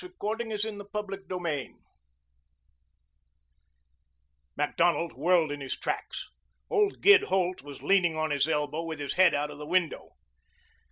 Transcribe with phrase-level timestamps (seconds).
[0.03, 1.75] CHAPTER XXX HOLT FREES HIS MIND
[4.57, 6.27] Macdonald whirled in his tracks.
[6.71, 10.09] Old Gid Holt was leaning on his elbow with his head out of the window.